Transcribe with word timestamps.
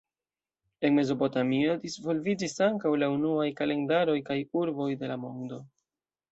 En 0.87 0.95
Mezopotamio 0.99 1.75
disvolviĝis 1.83 2.57
ankaŭ 2.69 2.95
la 3.03 3.11
unuaj 3.19 3.47
kalendaroj 3.61 4.19
kaj 4.33 4.41
urboj 4.65 4.91
de 5.05 5.15
la 5.15 5.23
mondo. 5.29 5.65